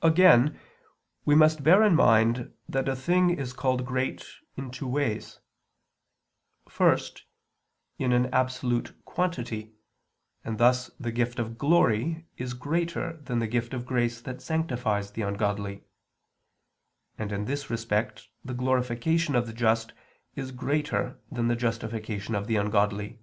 [0.00, 0.58] Again,
[1.26, 4.24] we must bear in mind that a thing is called great
[4.56, 5.40] in two ways:
[6.70, 7.24] first,
[7.98, 9.74] in an absolute quantity,
[10.42, 15.10] and thus the gift of glory is greater than the gift of grace that sanctifies
[15.10, 15.84] the ungodly;
[17.18, 19.92] and in this respect the glorification of the just
[20.34, 23.20] is greater than the justification of the ungodly.